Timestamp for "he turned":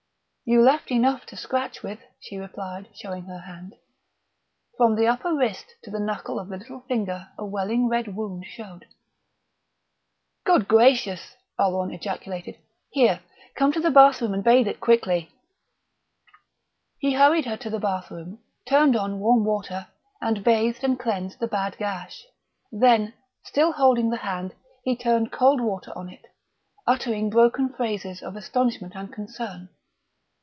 24.83-25.31